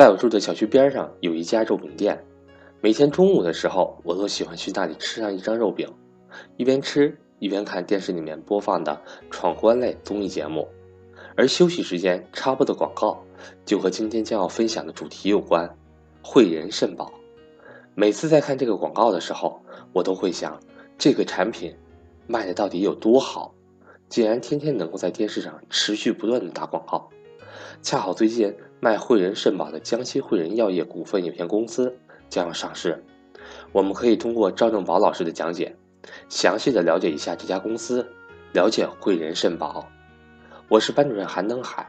[0.00, 2.24] 在我住的小区边上有一家肉饼店，
[2.80, 5.86] 每天中午的时候，我都喜欢去那里吃上一张肉饼，
[6.56, 8.98] 一边吃一边看电视里面播放的
[9.30, 10.66] 闯关类综艺节目，
[11.36, 13.22] 而休息时间插播的广告
[13.66, 15.68] 就和今天将要分享的主题有关——
[16.24, 17.12] 汇仁肾宝。
[17.94, 19.60] 每次在看这个广告的时候，
[19.92, 20.58] 我都会想，
[20.96, 21.76] 这个产品
[22.26, 23.52] 卖的到底有多好，
[24.08, 27.10] 竟然天天能够在电视上持续不断的打广告。
[27.82, 31.96] 恰好最近卖汇仁肾宝的江西汇仁药业股份有限公司
[32.28, 33.02] 将要上市，
[33.72, 35.76] 我们可以通过赵正宝老师的讲解，
[36.28, 38.06] 详细的了解一下这家公司，
[38.52, 39.88] 了解汇仁肾宝。
[40.68, 41.88] 我是班主任韩登海，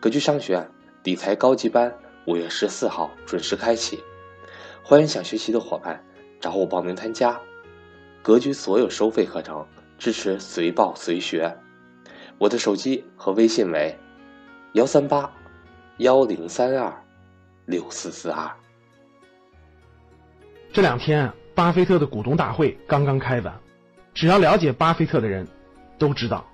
[0.00, 0.70] 格局商学院
[1.02, 1.92] 理财高级班
[2.26, 4.00] 五月十四号准时开启，
[4.82, 6.04] 欢迎想学习的伙伴
[6.40, 7.40] 找我报名参加。
[8.22, 9.66] 格局所有收费课程
[9.98, 11.56] 支持随报随学，
[12.38, 13.96] 我的手机和微信为。
[14.76, 15.32] 幺三八
[15.96, 16.92] 幺零三二
[17.64, 18.46] 六四四二。
[20.70, 23.58] 这两天，巴菲特的股东大会刚刚开完。
[24.12, 25.48] 只要了解巴菲特的人，
[25.96, 26.46] 都知道，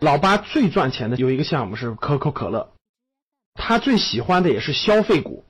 [0.00, 2.72] 老巴最赚钱的有一个项目是可口可乐，
[3.54, 5.44] 他最喜欢的也是消费股。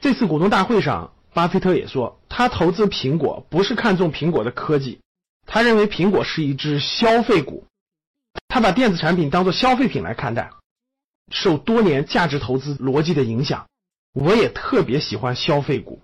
[0.00, 5.02] 这次股东大会上，巴菲特也说，他投资苹果不是看中苹果的科技，
[5.44, 7.66] 他认为苹果是一只消费股，
[8.48, 10.48] 他把电子产品当做消费品来看待。
[11.30, 13.66] 受多年价值投资逻辑的影响，
[14.12, 16.00] 我也特别喜欢消费股。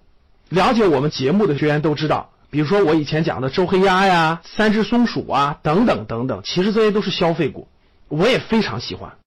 [0.48, 7.68] 了解我们节目的学员都知道，比如说我以前讲的周黑鸭呀、三只松鼠啊等等等等，其实这些都是消费股，
[8.08, 9.18] 我也非常喜欢。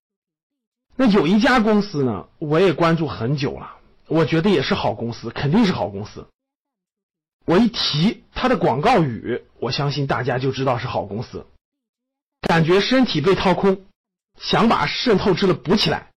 [0.96, 3.78] 那有一家公司呢，我也关注很久了，
[4.08, 6.28] 我觉得也是好公司，肯定是好公司。
[7.46, 11.46] 我一提它的广告语，我相信大家就知道是好公司。
[12.42, 13.86] 感觉身体被掏空。
[14.44, 16.12] 想把肾透支的补起来，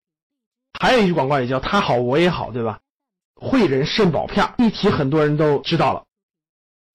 [0.81, 2.81] 还有一句广告也叫“他好我也好”，对吧？
[3.35, 6.05] 汇仁肾宝片一提，很多人都知道了。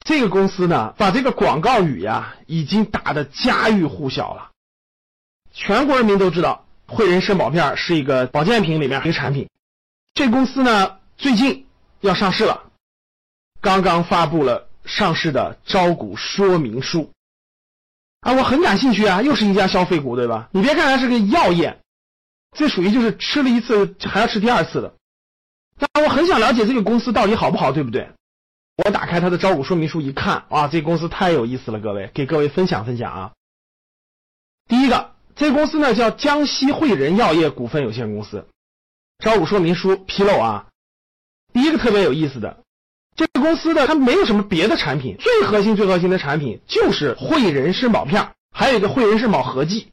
[0.03, 4.50] 这个公司呢，把这个广告语呀，已经打得家喻户晓了，
[5.53, 9.47] 全国人民都知道汇仁肾宝片是一个保健品里面一个产品。
[10.16, 11.67] 这公司呢，最近
[12.00, 12.72] 要上市了，
[13.61, 17.11] 刚刚发布了上市的招股说明书。
[18.22, 20.50] 啊，我很感兴趣啊，又是一家消费股，对吧？
[20.52, 21.80] 你别看它是个药业，
[22.52, 24.94] 这属于就是吃了一次还要吃第二次的。
[25.78, 28.12] 但我很想了解这个公司到底好不好，对不对？
[28.84, 33.31] 我打开它的招股说明书一看，哇，这公司太有意思了，各位，给各位分享分享啊。
[34.68, 38.47] 第一个，这公司呢叫江西汇仁药业股份有限公司，
[39.24, 40.68] 招股说明书披露啊，
[41.53, 42.63] 第一个特别有意思的。
[43.19, 49.90] 这个公司的它没有什么别的产品，最核心、最核心的产品就是汇仁肾宝片，还有一个汇仁肾宝合剂。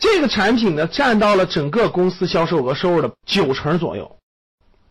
[0.00, 4.16] 这个产品呢，占到了整个公司销售额收入的九成左右。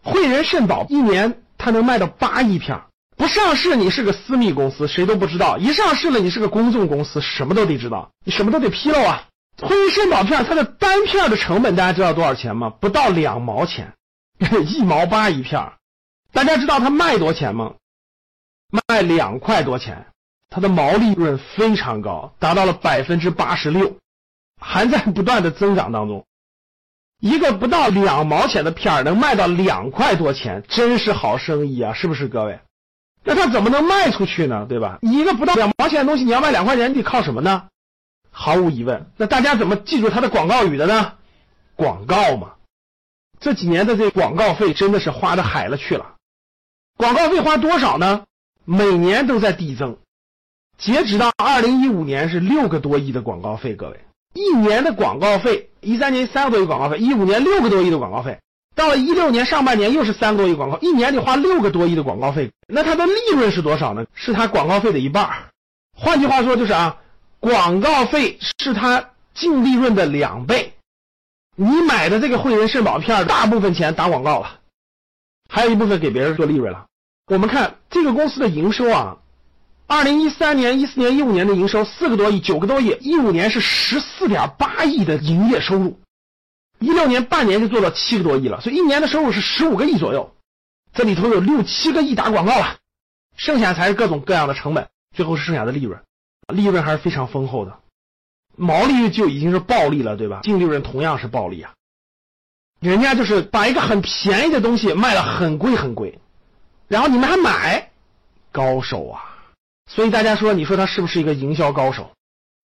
[0.03, 2.79] 汇仁肾宝一年它能卖到八亿片，
[3.17, 9.23] 不上市你是个私密公司，谁都不知道；一上市了，你是个公众公司，什么都得知道，你什么都得披露啊。
[9.59, 12.69] 汇仁肾宝片它的单片的成本大家知道多少钱吗？
[12.69, 13.93] 不到两毛钱，
[14.67, 15.71] 一毛八一片。
[16.33, 17.75] 大家知道它卖多钱吗？
[18.89, 20.07] 卖两块多钱，
[20.49, 23.97] 它的毛利润非常高，达到了百分之八十六，
[24.59, 26.25] 还在不断的增长当中。
[27.19, 31.93] 一个不到两毛钱的片儿能卖到两块多钱，真是好生意啊！
[31.93, 32.59] 是不是各位？
[33.23, 34.65] 那它怎么能卖出去呢？
[34.67, 34.97] 对吧？
[35.01, 37.67] 一个不到两毛钱的东西，你要卖两块钱，你得靠什么呢？
[38.31, 41.13] 毫无疑问，那大家怎么记住它的广告语的呢？
[41.75, 42.55] 广告嘛。
[43.39, 46.12] 这几年的这广告费真的是花的海了去了。
[47.03, 48.23] 广告费花多少呢？
[48.63, 49.97] 每年都在递增，
[50.77, 53.75] 截止到二零一五年是六个多亿的广告费。
[53.75, 53.99] 各位，
[54.33, 58.39] 一年的广告费，一三年三个多亿广告费，一五年六个多亿的广告费，
[58.73, 62.53] 到了一六年上半年又是三个多亿广告，一年得花六个多亿的广告费。
[62.69, 64.05] 那它的利润是多少呢？
[64.13, 65.29] 是它广告费的一半。
[65.93, 67.01] 换句话说就是啊，
[67.41, 70.71] 广告费是它净利润的两倍。
[71.57, 74.61] 你买的这个汇仁肾宝片，大部分钱打广告了。
[75.49, 76.85] 还有一部分给别人做利润了。
[77.27, 79.17] 我们看这个公司的营收啊，
[79.87, 85.97] 二零一三年、一四年、一五年的营收四个多亿、九个多亿，一五年是十四点八亿的营业收入，
[86.79, 90.35] 一六年半年就做到七个多亿了，所以一年的收入是十五个亿左右。
[90.93, 92.77] 这里头有六七个亿打广告了，
[93.37, 96.01] 剩下才是各种各样的成本，最后是剩下的利润，
[96.53, 97.79] 利润还是非常丰厚的，
[98.57, 100.41] 毛利率就已经是暴利了，对吧？
[100.43, 101.71] 净利润同样是暴利啊。
[102.81, 106.19] 人家就是把一个很便宜的东西卖了很贵很贵，
[106.93, 107.89] 然后你们还买，
[108.51, 109.19] 高手啊！
[109.89, 112.11] 所以大家说，你说他是不是一个营销高手？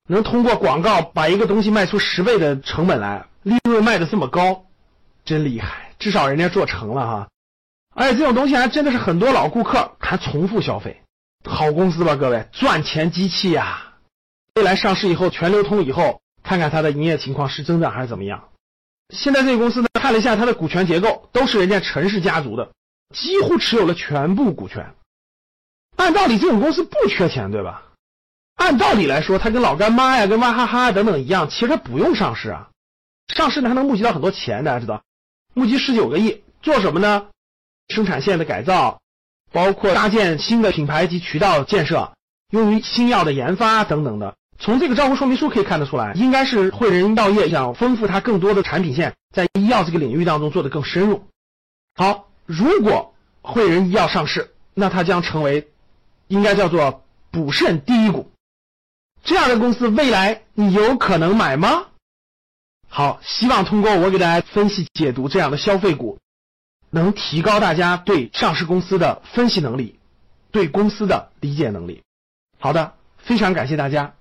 [0.08, 4.66] 能通过广告把一个东西卖出十倍的成本来，利润卖的这么高，
[5.26, 5.94] 真厉害！
[5.98, 7.28] 至少人家做成了哈。
[7.96, 11.02] 而且这种东西还真的是很多老顾客还重复消费。
[11.46, 13.94] 好公司吧，各位，赚钱机器呀！
[14.54, 18.50] 未来上市以后全流通以后，看看它的营业情况是增长还是怎么样。
[19.10, 22.70] 现在这个公司呢，看了一下它的股权结构，都是人家陈氏家族的，
[23.16, 24.94] 几乎持有了全部股权。
[25.96, 27.84] 按道理这种公司不缺钱，对吧？
[28.56, 32.70] 按道理来说，它跟老干妈呀、跟娃哈哈等等一样，其实它不用上市啊。
[33.28, 35.04] 上市呢还能募集到很多钱，大家知道，
[35.54, 37.28] 募集十九个亿，做什么呢？
[37.88, 39.00] 生产线的改造。
[39.52, 42.14] 包括搭建新的品牌及渠道建设，
[42.52, 44.36] 用于新药的研发等等的。
[44.60, 51.28] 从这个招股说明书可以看得出来，应该是汇仁药业想丰富它更多的产品线，在医药这个领域当中做得更深入。
[51.96, 53.14] 好，如果
[53.44, 55.70] 汇仁医药上市，那它将成为
[56.26, 58.32] 应该叫做补肾第一股。
[59.24, 61.86] 这样的公司未来你有可能买吗？
[62.88, 66.18] 好，希望通过我给大家分析解读这样的消费股。
[66.90, 70.00] 能提高大家对上市公司的分析能力，
[70.50, 72.02] 对公司的理解能力。
[72.58, 74.16] 好的，非常感谢大家。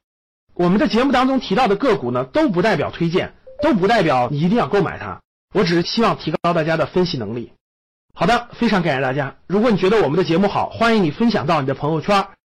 [0.52, 3.32] 我们的节目当中提到的个股呢，都不代表推荐，
[3.62, 5.22] 都不代表你一定要购买它。
[5.54, 7.52] 我只是希望提高大家的分析能力。
[8.14, 9.34] 好的，非常感谢大家。
[9.46, 12.26] 如果你觉得我们的节目好，欢迎你分享到你的朋友圈。